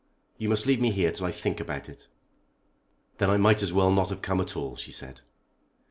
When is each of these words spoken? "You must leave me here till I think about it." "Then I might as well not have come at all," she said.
"You 0.39 0.49
must 0.49 0.65
leave 0.65 0.81
me 0.81 0.89
here 0.89 1.11
till 1.11 1.27
I 1.27 1.31
think 1.31 1.59
about 1.59 1.87
it." 1.87 2.07
"Then 3.19 3.29
I 3.29 3.37
might 3.37 3.61
as 3.61 3.71
well 3.71 3.91
not 3.91 4.09
have 4.09 4.23
come 4.23 4.41
at 4.41 4.57
all," 4.57 4.75
she 4.75 4.91
said. 4.91 5.21